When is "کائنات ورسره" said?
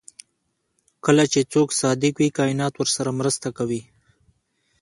2.37-3.09